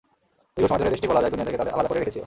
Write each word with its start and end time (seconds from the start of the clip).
দীর্ঘ 0.55 0.65
সময় 0.69 0.79
ধরে 0.81 0.93
দেশটি 0.93 1.07
বলা 1.11 1.21
যায় 1.23 1.31
দুনিয়া 1.33 1.47
থেকে 1.47 1.59
তাদের 1.61 1.73
আলাদা 1.75 1.89
করেই 1.89 2.01
রেখেছিল। 2.01 2.19